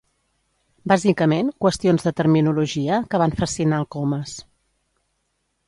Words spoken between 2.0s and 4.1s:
de terminologia que van fascinar el